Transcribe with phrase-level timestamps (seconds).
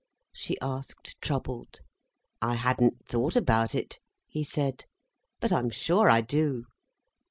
[0.33, 1.79] _"she asked troubled.
[2.41, 4.85] "I hadn't thought about it," he said.
[5.39, 6.65] "But I'm sure I do."